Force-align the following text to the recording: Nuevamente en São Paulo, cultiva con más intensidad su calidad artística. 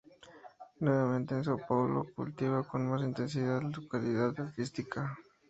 Nuevamente 0.79 1.35
en 1.35 1.43
São 1.47 1.59
Paulo, 1.69 2.07
cultiva 2.15 2.63
con 2.67 2.89
más 2.89 3.03
intensidad 3.03 3.61
su 3.71 3.87
calidad 3.87 4.33
artística. 4.39 5.15